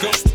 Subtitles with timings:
[0.00, 0.29] ghost